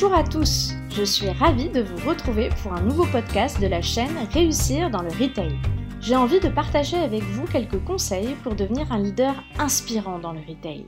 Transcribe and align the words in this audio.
Bonjour 0.00 0.14
à 0.14 0.22
tous, 0.22 0.74
je 0.90 1.02
suis 1.02 1.28
ravie 1.28 1.70
de 1.70 1.82
vous 1.82 2.08
retrouver 2.08 2.50
pour 2.62 2.72
un 2.72 2.82
nouveau 2.82 3.04
podcast 3.06 3.60
de 3.60 3.66
la 3.66 3.82
chaîne 3.82 4.16
Réussir 4.30 4.90
dans 4.90 5.02
le 5.02 5.08
Retail. 5.08 5.58
J'ai 6.00 6.14
envie 6.14 6.38
de 6.38 6.48
partager 6.48 6.96
avec 6.96 7.24
vous 7.24 7.48
quelques 7.48 7.84
conseils 7.84 8.36
pour 8.44 8.54
devenir 8.54 8.92
un 8.92 9.00
leader 9.00 9.34
inspirant 9.58 10.20
dans 10.20 10.32
le 10.32 10.38
retail. 10.38 10.86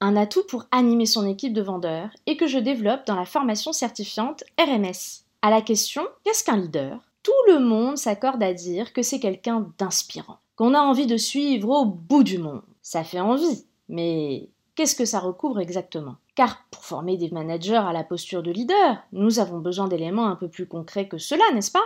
Un 0.00 0.16
atout 0.16 0.42
pour 0.48 0.64
animer 0.72 1.06
son 1.06 1.28
équipe 1.28 1.52
de 1.52 1.62
vendeurs 1.62 2.10
et 2.26 2.36
que 2.36 2.48
je 2.48 2.58
développe 2.58 3.06
dans 3.06 3.14
la 3.14 3.24
formation 3.24 3.72
certifiante 3.72 4.42
RMS. 4.58 5.22
À 5.40 5.50
la 5.50 5.62
question 5.62 6.02
Qu'est-ce 6.24 6.42
qu'un 6.42 6.56
leader? 6.56 6.98
Tout 7.22 7.52
le 7.52 7.60
monde 7.60 7.98
s'accorde 7.98 8.42
à 8.42 8.52
dire 8.52 8.92
que 8.92 9.02
c'est 9.02 9.20
quelqu'un 9.20 9.68
d'inspirant, 9.78 10.38
qu'on 10.56 10.74
a 10.74 10.80
envie 10.80 11.06
de 11.06 11.16
suivre 11.16 11.70
au 11.70 11.84
bout 11.84 12.24
du 12.24 12.38
monde. 12.38 12.62
Ça 12.82 13.04
fait 13.04 13.20
envie, 13.20 13.64
mais 13.88 14.48
qu'est-ce 14.74 14.96
que 14.96 15.04
ça 15.04 15.20
recouvre 15.20 15.60
exactement? 15.60 16.16
Car 16.38 16.62
pour 16.70 16.84
former 16.84 17.16
des 17.16 17.30
managers 17.30 17.82
à 17.84 17.92
la 17.92 18.04
posture 18.04 18.44
de 18.44 18.52
leader, 18.52 19.02
nous 19.10 19.40
avons 19.40 19.58
besoin 19.58 19.88
d'éléments 19.88 20.28
un 20.28 20.36
peu 20.36 20.46
plus 20.46 20.68
concrets 20.68 21.08
que 21.08 21.18
cela, 21.18 21.42
n'est-ce 21.52 21.72
pas? 21.72 21.82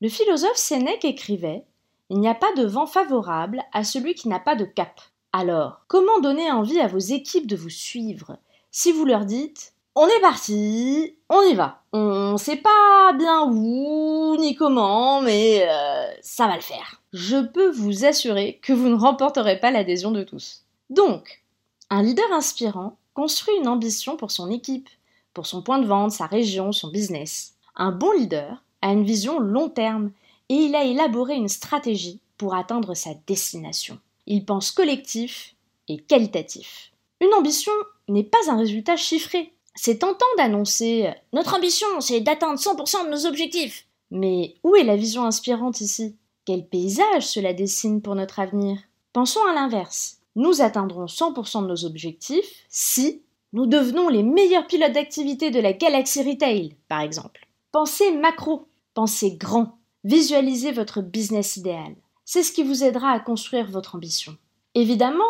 Le 0.00 0.08
philosophe 0.08 0.56
Sénèque 0.56 1.04
écrivait 1.04 1.66
Il 2.08 2.18
n'y 2.18 2.28
a 2.28 2.34
pas 2.34 2.54
de 2.56 2.64
vent 2.64 2.86
favorable 2.86 3.62
à 3.70 3.84
celui 3.84 4.14
qui 4.14 4.30
n'a 4.30 4.40
pas 4.40 4.54
de 4.54 4.64
cap. 4.64 4.98
Alors, 5.34 5.82
comment 5.88 6.20
donner 6.20 6.50
envie 6.50 6.80
à 6.80 6.86
vos 6.86 6.96
équipes 6.96 7.46
de 7.46 7.54
vous 7.54 7.68
suivre? 7.68 8.38
Si 8.70 8.92
vous 8.92 9.04
leur 9.04 9.26
dites 9.26 9.74
On 9.94 10.06
est 10.06 10.22
parti, 10.22 11.18
on 11.28 11.42
y 11.42 11.52
va. 11.52 11.82
On 11.92 12.38
sait 12.38 12.56
pas 12.56 13.12
bien 13.12 13.42
où 13.42 14.38
ni 14.38 14.54
comment, 14.54 15.20
mais 15.20 15.68
euh, 15.68 16.06
ça 16.22 16.46
va 16.46 16.54
le 16.54 16.62
faire. 16.62 17.02
Je 17.12 17.44
peux 17.44 17.68
vous 17.68 18.06
assurer 18.06 18.58
que 18.62 18.72
vous 18.72 18.88
ne 18.88 18.96
remporterez 18.96 19.60
pas 19.60 19.70
l'adhésion 19.70 20.12
de 20.12 20.22
tous. 20.22 20.64
Donc, 20.88 21.44
un 21.90 22.02
leader 22.02 22.32
inspirant 22.32 22.96
construit 23.14 23.56
une 23.56 23.68
ambition 23.68 24.16
pour 24.16 24.30
son 24.30 24.50
équipe, 24.50 24.88
pour 25.34 25.46
son 25.46 25.62
point 25.62 25.78
de 25.78 25.86
vente, 25.86 26.12
sa 26.12 26.26
région, 26.26 26.72
son 26.72 26.88
business. 26.88 27.54
Un 27.76 27.92
bon 27.92 28.12
leader 28.12 28.62
a 28.82 28.92
une 28.92 29.04
vision 29.04 29.38
long 29.38 29.68
terme 29.68 30.10
et 30.48 30.54
il 30.54 30.74
a 30.74 30.84
élaboré 30.84 31.34
une 31.34 31.48
stratégie 31.48 32.20
pour 32.36 32.54
atteindre 32.54 32.94
sa 32.94 33.14
destination. 33.26 33.98
Il 34.26 34.44
pense 34.44 34.70
collectif 34.70 35.54
et 35.88 35.98
qualitatif. 35.98 36.92
Une 37.20 37.34
ambition 37.34 37.72
n'est 38.08 38.24
pas 38.24 38.50
un 38.50 38.56
résultat 38.56 38.96
chiffré. 38.96 39.54
C'est 39.74 40.00
tentant 40.00 40.26
d'annoncer 40.36 41.10
Notre 41.32 41.54
ambition, 41.54 41.86
c'est 42.00 42.20
d'atteindre 42.20 42.58
100% 42.58 43.06
de 43.06 43.10
nos 43.10 43.26
objectifs. 43.26 43.86
Mais 44.10 44.56
où 44.64 44.76
est 44.76 44.84
la 44.84 44.96
vision 44.96 45.24
inspirante 45.24 45.80
ici? 45.80 46.16
Quel 46.44 46.66
paysage 46.66 47.26
cela 47.26 47.54
dessine 47.54 48.02
pour 48.02 48.14
notre 48.14 48.40
avenir? 48.40 48.78
Pensons 49.12 49.44
à 49.46 49.54
l'inverse 49.54 50.21
nous 50.36 50.62
atteindrons 50.62 51.06
100% 51.06 51.62
de 51.62 51.68
nos 51.68 51.84
objectifs 51.84 52.64
si 52.68 53.22
nous 53.52 53.66
devenons 53.66 54.08
les 54.08 54.22
meilleurs 54.22 54.66
pilotes 54.66 54.92
d'activité 54.92 55.50
de 55.50 55.60
la 55.60 55.72
galaxie 55.72 56.22
retail, 56.22 56.76
par 56.88 57.00
exemple. 57.00 57.46
Pensez 57.70 58.12
macro, 58.12 58.66
pensez 58.94 59.36
grand, 59.36 59.78
visualisez 60.04 60.72
votre 60.72 61.02
business 61.02 61.56
idéal. 61.56 61.94
C'est 62.24 62.42
ce 62.42 62.52
qui 62.52 62.62
vous 62.62 62.84
aidera 62.84 63.10
à 63.10 63.20
construire 63.20 63.70
votre 63.70 63.94
ambition. 63.94 64.36
Évidemment, 64.74 65.24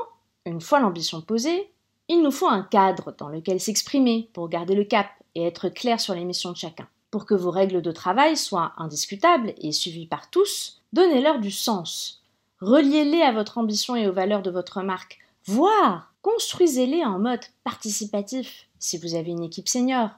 une 0.47 0.60
fois 0.60 0.81
l'ambition 0.81 1.21
posée, 1.21 1.72
il 2.09 2.22
nous 2.22 2.31
faut 2.31 2.49
un 2.49 2.62
cadre 2.62 3.15
dans 3.16 3.28
lequel 3.28 3.60
s'exprimer 3.60 4.28
pour 4.32 4.49
garder 4.49 4.75
le 4.75 4.84
cap 4.84 5.09
et 5.34 5.44
être 5.44 5.69
clair 5.69 6.00
sur 6.00 6.15
les 6.15 6.25
missions 6.25 6.53
de 6.53 6.56
chacun. 6.56 6.87
Pour 7.10 7.26
que 7.26 7.34
vos 7.34 7.50
règles 7.50 7.82
de 7.82 7.93
travail 7.93 8.37
soient 8.37 8.72
indiscutables 8.76 9.55
et 9.59 9.72
suivies 9.72 10.06
par 10.06 10.31
tous, 10.31 10.81
donnez-leur 10.93 11.41
du 11.41 11.50
sens, 11.50 12.22
Reliez-les 12.62 13.23
à 13.23 13.33
votre 13.33 13.59
ambition 13.59 13.97
et 13.97 14.06
aux 14.06 14.12
valeurs 14.12 14.41
de 14.41 14.50
votre 14.53 14.83
marque, 14.83 15.19
voire 15.47 16.12
construisez-les 16.23 17.05
en 17.05 17.19
mode 17.19 17.41
participatif 17.65 18.69
si 18.78 18.99
vous 18.99 19.17
avez 19.17 19.33
une 19.33 19.43
équipe 19.43 19.69
senior, 19.69 20.11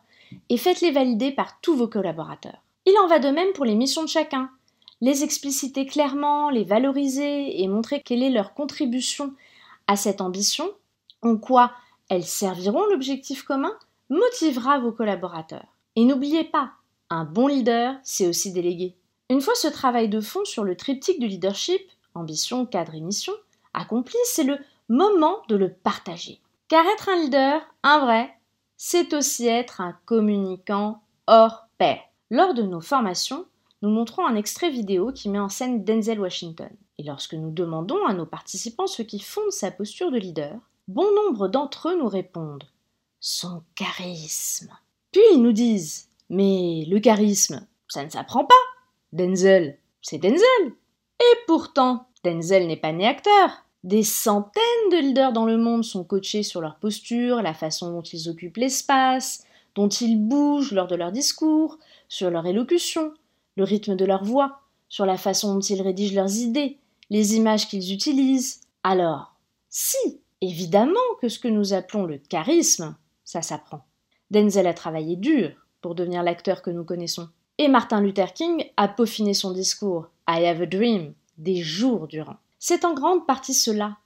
et 0.50 0.58
faites-les 0.58 0.90
valider 0.90 1.30
par 1.30 1.58
tous 1.62 1.74
vos 1.74 1.88
collaborateurs. 1.88 2.58
Il 2.84 2.94
en 2.98 3.06
va 3.06 3.18
de 3.18 3.30
même 3.30 3.54
pour 3.54 3.64
les 3.64 3.74
missions 3.74 4.02
de 4.02 4.10
chacun. 4.10 4.50
Les 5.00 5.24
expliciter 5.24 5.86
clairement, 5.86 6.50
les 6.50 6.64
valoriser 6.64 7.62
et 7.62 7.66
montrer 7.66 8.02
quelle 8.02 8.22
est 8.22 8.28
leur 8.28 8.52
contribution 8.52 9.32
à 9.86 9.96
cette 9.96 10.20
ambition, 10.20 10.70
en 11.22 11.38
quoi 11.38 11.72
elles 12.10 12.24
serviront 12.24 12.84
l'objectif 12.84 13.42
commun, 13.44 13.72
motivera 14.10 14.80
vos 14.80 14.92
collaborateurs. 14.92 15.74
Et 15.96 16.04
n'oubliez 16.04 16.44
pas, 16.44 16.72
un 17.08 17.24
bon 17.24 17.46
leader, 17.46 17.94
c'est 18.02 18.28
aussi 18.28 18.52
déléguer. 18.52 18.96
Une 19.30 19.40
fois 19.40 19.54
ce 19.54 19.68
travail 19.68 20.10
de 20.10 20.20
fond 20.20 20.44
sur 20.44 20.62
le 20.62 20.76
triptyque 20.76 21.20
du 21.20 21.26
leadership, 21.26 21.80
ambition, 22.14 22.66
cadre 22.66 22.94
et 22.94 23.00
mission, 23.00 23.32
accompli, 23.72 24.16
c'est 24.24 24.44
le 24.44 24.58
moment 24.88 25.38
de 25.48 25.56
le 25.56 25.72
partager. 25.72 26.40
Car 26.68 26.84
être 26.86 27.08
un 27.08 27.16
leader, 27.16 27.62
un 27.82 27.98
vrai, 28.00 28.34
c'est 28.76 29.14
aussi 29.14 29.46
être 29.46 29.80
un 29.80 29.96
communicant 30.06 31.02
hors 31.26 31.68
pair. 31.78 31.98
Lors 32.30 32.54
de 32.54 32.62
nos 32.62 32.80
formations, 32.80 33.46
nous 33.82 33.90
montrons 33.90 34.26
un 34.26 34.34
extrait 34.34 34.70
vidéo 34.70 35.12
qui 35.12 35.28
met 35.28 35.38
en 35.38 35.48
scène 35.48 35.84
Denzel 35.84 36.20
Washington. 36.20 36.70
Et 36.98 37.02
lorsque 37.02 37.34
nous 37.34 37.50
demandons 37.50 38.04
à 38.06 38.14
nos 38.14 38.26
participants 38.26 38.86
ce 38.86 39.02
qui 39.02 39.20
fonde 39.20 39.50
sa 39.50 39.70
posture 39.70 40.10
de 40.10 40.18
leader, 40.18 40.58
bon 40.88 41.06
nombre 41.14 41.48
d'entre 41.48 41.90
eux 41.90 41.98
nous 41.98 42.08
répondent 42.08 42.64
son 43.20 43.62
charisme. 43.74 44.70
Puis 45.12 45.22
ils 45.32 45.42
nous 45.42 45.52
disent 45.52 46.08
Mais 46.30 46.84
le 46.88 46.98
charisme, 47.00 47.66
ça 47.88 48.04
ne 48.04 48.10
s'apprend 48.10 48.44
pas. 48.44 48.54
Denzel, 49.12 49.78
c'est 50.02 50.18
Denzel. 50.18 50.74
Et 51.20 51.36
pourtant, 51.46 52.06
Denzel 52.24 52.66
n'est 52.66 52.76
pas 52.76 52.92
né 52.92 53.06
acteur. 53.06 53.64
Des 53.82 54.02
centaines 54.02 54.62
de 54.90 54.96
leaders 54.96 55.32
dans 55.32 55.44
le 55.44 55.58
monde 55.58 55.84
sont 55.84 56.04
coachés 56.04 56.42
sur 56.42 56.60
leur 56.60 56.76
posture, 56.76 57.42
la 57.42 57.52
façon 57.52 57.92
dont 57.92 58.02
ils 58.02 58.30
occupent 58.30 58.56
l'espace, 58.56 59.44
dont 59.74 59.88
ils 59.88 60.16
bougent 60.16 60.72
lors 60.72 60.86
de 60.86 60.96
leur 60.96 61.12
discours, 61.12 61.78
sur 62.08 62.30
leur 62.30 62.46
élocution, 62.46 63.12
le 63.56 63.64
rythme 63.64 63.94
de 63.94 64.04
leur 64.04 64.24
voix, 64.24 64.60
sur 64.88 65.04
la 65.04 65.18
façon 65.18 65.54
dont 65.54 65.60
ils 65.60 65.82
rédigent 65.82 66.14
leurs 66.14 66.36
idées, 66.36 66.78
les 67.10 67.36
images 67.36 67.68
qu'ils 67.68 67.92
utilisent. 67.92 68.60
Alors, 68.82 69.34
si, 69.68 70.20
évidemment 70.40 70.94
que 71.20 71.28
ce 71.28 71.38
que 71.38 71.48
nous 71.48 71.74
appelons 71.74 72.06
le 72.06 72.18
charisme, 72.18 72.96
ça 73.24 73.42
s'apprend. 73.42 73.84
Denzel 74.30 74.66
a 74.66 74.74
travaillé 74.74 75.16
dur 75.16 75.50
pour 75.80 75.94
devenir 75.94 76.22
l'acteur 76.22 76.62
que 76.62 76.70
nous 76.70 76.84
connaissons. 76.84 77.28
Et 77.58 77.68
Martin 77.68 78.00
Luther 78.00 78.32
King 78.32 78.64
a 78.76 78.88
peaufiné 78.88 79.34
son 79.34 79.52
discours 79.52 80.06
I 80.28 80.46
have 80.46 80.62
a 80.62 80.66
dream 80.66 81.12
des 81.38 81.62
jours 81.62 82.06
durant. 82.06 82.36
C'est 82.58 82.84
en 82.84 82.94
grande 82.94 83.26
partie 83.26 83.54
cela, 83.54 83.98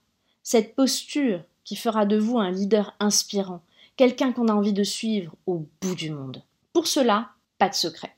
cette 0.43 0.75
posture 0.75 1.41
qui 1.63 1.75
fera 1.75 2.05
de 2.05 2.17
vous 2.17 2.39
un 2.39 2.51
leader 2.51 2.95
inspirant, 2.99 3.61
quelqu'un 3.95 4.31
qu'on 4.31 4.47
a 4.47 4.53
envie 4.53 4.73
de 4.73 4.83
suivre 4.83 5.33
au 5.45 5.65
bout 5.81 5.95
du 5.95 6.09
monde. 6.11 6.43
Pour 6.73 6.87
cela, 6.87 7.29
pas 7.57 7.69
de 7.69 7.75
secret. 7.75 8.15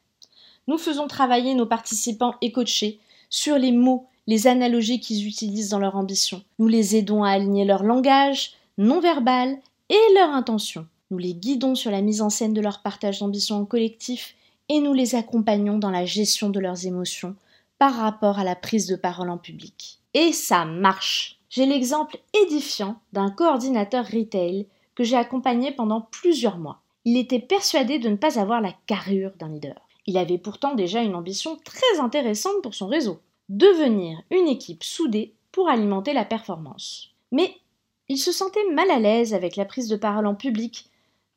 Nous 0.67 0.77
faisons 0.77 1.07
travailler 1.07 1.53
nos 1.53 1.65
participants 1.65 2.35
et 2.41 2.51
coachés 2.51 2.99
sur 3.29 3.57
les 3.57 3.71
mots, 3.71 4.07
les 4.27 4.47
analogies 4.47 4.99
qu'ils 4.99 5.27
utilisent 5.27 5.69
dans 5.69 5.79
leur 5.79 5.95
ambition. 5.95 6.43
Nous 6.59 6.67
les 6.67 6.95
aidons 6.95 7.23
à 7.23 7.31
aligner 7.31 7.65
leur 7.65 7.83
langage 7.83 8.53
non 8.77 8.99
verbal 8.99 9.57
et 9.89 10.13
leur 10.15 10.29
intention. 10.29 10.87
Nous 11.11 11.17
les 11.17 11.33
guidons 11.33 11.75
sur 11.75 11.91
la 11.91 12.01
mise 12.01 12.21
en 12.21 12.29
scène 12.29 12.53
de 12.53 12.61
leur 12.61 12.81
partage 12.81 13.19
d'ambition 13.19 13.57
en 13.57 13.65
collectif 13.65 14.35
et 14.69 14.79
nous 14.79 14.93
les 14.93 15.15
accompagnons 15.15 15.77
dans 15.77 15.91
la 15.91 16.05
gestion 16.05 16.49
de 16.49 16.59
leurs 16.59 16.85
émotions 16.85 17.35
par 17.81 17.95
rapport 17.95 18.37
à 18.37 18.43
la 18.43 18.55
prise 18.55 18.85
de 18.85 18.95
parole 18.95 19.31
en 19.31 19.39
public. 19.39 20.01
Et 20.13 20.33
ça 20.33 20.65
marche. 20.65 21.39
J'ai 21.49 21.65
l'exemple 21.65 22.19
édifiant 22.45 23.01
d'un 23.11 23.31
coordinateur 23.31 24.05
retail 24.05 24.67
que 24.93 25.03
j'ai 25.03 25.15
accompagné 25.15 25.71
pendant 25.71 26.01
plusieurs 26.01 26.59
mois. 26.59 26.83
Il 27.05 27.17
était 27.17 27.39
persuadé 27.39 27.97
de 27.97 28.07
ne 28.07 28.17
pas 28.17 28.39
avoir 28.39 28.61
la 28.61 28.75
carrure 28.85 29.31
d'un 29.39 29.49
leader. 29.49 29.81
Il 30.05 30.19
avait 30.19 30.37
pourtant 30.37 30.75
déjà 30.75 31.01
une 31.01 31.15
ambition 31.15 31.57
très 31.65 31.99
intéressante 31.99 32.61
pour 32.61 32.75
son 32.75 32.85
réseau, 32.85 33.19
devenir 33.49 34.21
une 34.29 34.47
équipe 34.47 34.83
soudée 34.83 35.33
pour 35.51 35.67
alimenter 35.67 36.13
la 36.13 36.23
performance. 36.23 37.09
Mais 37.31 37.51
il 38.09 38.19
se 38.19 38.31
sentait 38.31 38.69
mal 38.71 38.91
à 38.91 38.99
l'aise 38.99 39.33
avec 39.33 39.55
la 39.55 39.65
prise 39.65 39.87
de 39.87 39.95
parole 39.95 40.27
en 40.27 40.35
public, 40.35 40.85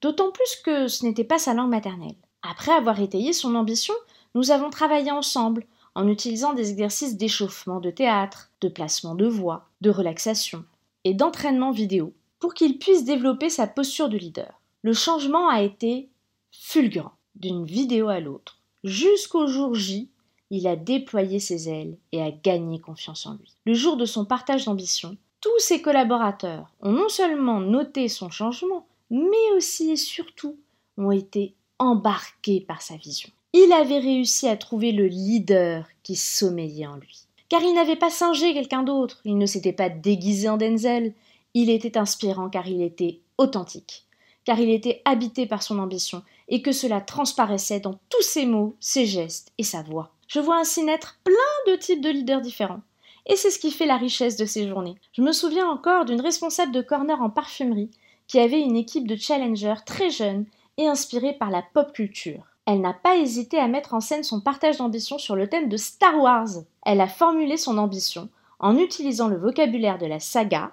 d'autant 0.03 0.31
plus 0.31 0.57
que 0.63 0.89
ce 0.89 1.07
n'était 1.07 1.25
pas 1.25 1.39
sa 1.39 1.55
langue 1.55 1.71
maternelle. 1.71 2.17
Après 2.43 2.73
avoir 2.73 3.01
étayé 3.01 3.33
son 3.33 3.55
ambition, 3.55 3.95
nous 4.35 4.51
avons 4.51 4.69
travaillé 4.69 5.11
ensemble 5.11 5.65
en 5.95 6.09
utilisant 6.09 6.55
des 6.55 6.71
exercices 6.71 7.17
d'échauffement 7.17 7.81
de 7.81 7.91
théâtre, 7.91 8.51
de 8.61 8.69
placement 8.69 9.15
de 9.15 9.27
voix, 9.27 9.69
de 9.81 9.91
relaxation 9.91 10.65
et 11.05 11.15
d'entraînement 11.15 11.71
vidéo 11.71 12.13
pour 12.41 12.55
qu'il 12.55 12.79
puisse 12.79 13.05
développer 13.05 13.51
sa 13.51 13.67
posture 13.67 14.09
de 14.09 14.19
leader. 14.19 14.61
Le 14.83 14.93
changement 14.93 15.49
a 15.49 15.63
été 15.63 16.09
fulgurant, 16.51 17.15
d'une 17.35 17.65
vidéo 17.65 18.09
à 18.09 18.21
l'autre. 18.21 18.59
Jusqu'au 18.83 19.47
jour 19.47 19.75
J, 19.75 20.11
il 20.51 20.67
a 20.67 20.77
déployé 20.77 21.41
ses 21.41 21.69
ailes 21.69 21.97
et 22.13 22.23
a 22.23 22.31
gagné 22.31 22.81
confiance 22.81 23.27
en 23.27 23.35
lui. 23.35 23.55
Le 23.65 23.75
jour 23.75 23.97
de 23.97 24.05
son 24.05 24.25
partage 24.25 24.67
d'ambition, 24.67 25.17
tous 25.41 25.59
ses 25.59 25.83
collaborateurs 25.83 26.71
ont 26.81 26.93
non 26.93 27.09
seulement 27.09 27.61
noté 27.61 28.09
son 28.09 28.31
changement, 28.31 28.87
mais 29.11 29.51
aussi 29.57 29.91
et 29.91 29.97
surtout 29.97 30.59
ont 30.97 31.11
été 31.11 31.55
embarqués 31.79 32.61
par 32.61 32.83
sa 32.83 32.97
vision. 32.97 33.31
Il 33.57 33.73
avait 33.73 34.01
réussi 34.01 34.49
à 34.49 34.57
trouver 34.57 34.91
le 34.91 35.07
leader 35.07 35.87
qui 36.03 36.17
sommeillait 36.17 36.89
en 36.89 36.97
lui. 36.97 37.21
Car 37.49 37.63
il 37.63 37.73
n'avait 37.73 37.95
pas 37.95 38.11
singé 38.11 38.53
quelqu'un 38.53 38.83
d'autre, 38.83 39.21
il 39.25 39.39
ne 39.39 39.47
s'était 39.47 39.73
pas 39.73 39.89
déguisé 39.89 40.49
en 40.49 40.57
Denzel, 40.57 41.13
il 41.55 41.71
était 41.71 41.97
inspirant 41.97 42.49
car 42.49 42.67
il 42.67 42.83
était 42.83 43.21
authentique, 43.39 44.07
car 44.45 44.59
il 44.59 44.71
était 44.71 45.03
habité 45.05 45.47
par 45.47 45.63
son 45.63 45.79
ambition 45.79 46.25
et 46.49 46.63
que 46.63 46.73
cela 46.73 47.01
transparaissait 47.01 47.79
dans 47.79 48.01
tous 48.09 48.23
ses 48.23 48.45
mots, 48.45 48.75
ses 48.81 49.07
gestes 49.07 49.53
et 49.57 49.63
sa 49.63 49.83
voix. 49.83 50.11
Je 50.27 50.41
vois 50.41 50.59
ainsi 50.59 50.83
naître 50.83 51.21
plein 51.23 51.73
de 51.73 51.77
types 51.77 52.01
de 52.01 52.11
leaders 52.11 52.41
différents. 52.41 52.83
Et 53.27 53.37
c'est 53.37 53.53
ce 53.53 53.61
qui 53.61 53.71
fait 53.71 53.87
la 53.87 53.99
richesse 53.99 54.37
de 54.37 54.47
ces 54.47 54.67
journées. 54.67 54.97
Je 55.13 55.23
me 55.23 55.31
souviens 55.31 55.69
encore 55.69 56.07
d'une 56.07 56.21
responsable 56.21 56.73
de 56.73 56.83
corner 56.83 57.23
en 57.23 57.31
parfumerie 57.31 57.93
qui 58.27 58.41
avait 58.41 58.63
une 58.63 58.75
équipe 58.75 59.07
de 59.07 59.15
challengers 59.15 59.85
très 59.87 60.11
jeunes 60.11 60.45
et 60.77 60.89
inspirés 60.89 61.35
par 61.35 61.51
la 61.51 61.63
pop 61.63 61.93
culture. 61.93 62.54
Elle 62.67 62.81
n'a 62.81 62.95
pas 62.95 63.17
hésité 63.17 63.59
à 63.59 63.69
mettre 63.69 63.93
en 63.93 64.01
scène 64.01 64.25
son 64.25 64.41
partage 64.41 64.79
d'ambition 64.79 65.19
sur 65.19 65.37
le 65.37 65.49
thème 65.49 65.69
de 65.69 65.77
Star 65.77 66.19
Wars. 66.19 66.49
Elle 66.85 67.01
a 67.01 67.09
formulé 67.09 67.57
son 67.57 67.77
ambition 67.77 68.31
en 68.59 68.79
utilisant 68.79 69.29
le 69.29 69.37
vocabulaire 69.37 69.99
de 69.99 70.07
la 70.07 70.21
saga. 70.21 70.73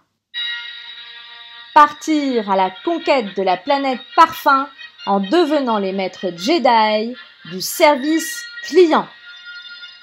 Partir 1.74 2.50
à 2.50 2.56
la 2.56 2.72
conquête 2.86 3.36
de 3.36 3.44
la 3.44 3.58
planète 3.58 4.00
parfum 4.16 4.70
en 5.06 5.20
devenant 5.20 5.80
les 5.80 5.92
maîtres 5.92 6.28
Jedi 6.38 7.14
du 7.52 7.62
service 7.62 8.44
client. 8.64 9.08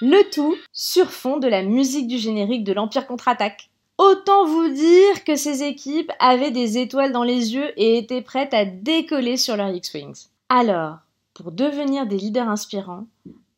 Le 0.00 0.28
tout 0.30 0.56
sur 0.72 1.10
fond 1.10 1.38
de 1.38 1.48
la 1.48 1.62
musique 1.62 2.06
du 2.06 2.18
générique 2.18 2.64
de 2.64 2.72
l'Empire 2.72 3.06
contre-attaque. 3.06 3.70
Autant 3.96 4.44
vous 4.44 4.68
dire 4.68 5.24
que 5.24 5.36
ces 5.36 5.62
équipes 5.62 6.12
avaient 6.20 6.52
des 6.52 6.78
étoiles 6.78 7.12
dans 7.12 7.24
les 7.24 7.54
yeux 7.54 7.72
et 7.76 7.98
étaient 7.98 8.22
prêtes 8.22 8.54
à 8.54 8.64
décoller 8.64 9.36
sur 9.36 9.56
leur 9.56 9.70
X-Wings. 9.70 10.28
Alors, 10.48 10.98
pour 11.38 11.52
devenir 11.52 12.04
des 12.04 12.16
leaders 12.16 12.48
inspirants, 12.48 13.06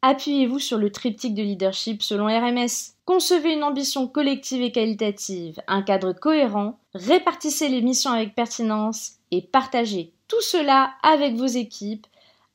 appuyez-vous 0.02 0.58
sur 0.58 0.76
le 0.76 0.92
triptyque 0.92 1.34
de 1.34 1.42
leadership 1.42 2.02
selon 2.02 2.26
RMS. 2.26 2.92
Concevez 3.06 3.54
une 3.54 3.64
ambition 3.64 4.06
collective 4.06 4.60
et 4.60 4.70
qualitative, 4.70 5.62
un 5.66 5.80
cadre 5.80 6.12
cohérent, 6.12 6.78
répartissez 6.92 7.70
les 7.70 7.80
missions 7.80 8.10
avec 8.10 8.34
pertinence 8.34 9.12
et 9.30 9.40
partagez 9.40 10.12
tout 10.28 10.42
cela 10.42 10.92
avec 11.02 11.36
vos 11.36 11.46
équipes, 11.46 12.06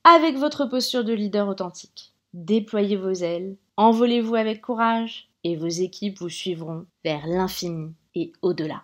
avec 0.04 0.38
votre 0.38 0.66
posture 0.66 1.04
de 1.04 1.13
leader 1.13 1.48
authentique. 1.48 2.13
Déployez 2.36 2.95
vos 2.95 3.13
ailes, 3.13 3.57
envolez-vous 3.77 4.36
avec 4.36 4.62
courage 4.62 5.30
et 5.44 5.56
vos 5.56 5.68
équipes 5.68 6.19
vous 6.19 6.30
suivront 6.30 6.86
vers 7.04 7.25
l'infini 7.25 7.94
et 8.13 8.31
au-delà. 8.44 8.83